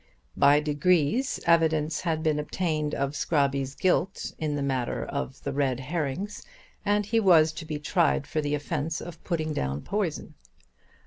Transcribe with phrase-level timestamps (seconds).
[0.35, 5.79] By degrees evidence had been obtained of Scrobby's guilt in the matter of the red
[5.79, 6.41] herrings,
[6.83, 10.33] and he was to be tried for the offence of putting down poison.